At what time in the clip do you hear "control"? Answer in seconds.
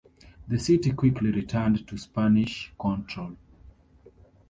2.79-3.37